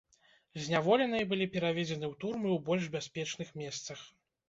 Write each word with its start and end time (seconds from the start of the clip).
Зняволеныя 0.67 1.27
былі 1.35 1.45
пераведзены 1.57 2.05
ў 2.09 2.13
турмы 2.25 2.47
ў 2.55 2.59
больш 2.73 2.91
бяспечных 2.99 3.57
месцах. 3.65 3.99